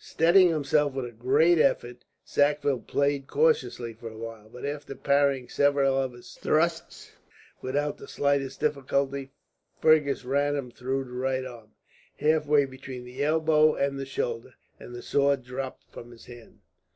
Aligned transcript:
Steadying 0.00 0.48
himself 0.48 0.92
with 0.92 1.04
a 1.04 1.12
great 1.12 1.56
effort, 1.56 2.04
Sackville 2.24 2.80
played 2.80 3.28
cautiously 3.28 3.92
for 3.94 4.08
a 4.08 4.20
time; 4.20 4.48
but 4.52 4.66
after 4.66 4.96
parrying 4.96 5.48
several 5.48 5.96
of 5.96 6.14
his 6.14 6.34
thrusts, 6.34 7.12
without 7.62 7.96
the 7.96 8.08
slightest 8.08 8.58
difficulty, 8.58 9.30
Fergus 9.80 10.24
ran 10.24 10.56
him 10.56 10.72
through 10.72 11.04
the 11.04 11.12
right 11.12 11.44
arm, 11.44 11.74
halfway 12.16 12.64
between 12.64 13.04
the 13.04 13.22
elbow 13.22 13.76
and 13.76 13.96
the 14.00 14.04
shoulder, 14.04 14.54
and 14.80 14.96
the 14.96 15.00
sword 15.00 15.44
dropped 15.44 15.84
from 15.92 16.10
his 16.10 16.26
hand. 16.26 16.58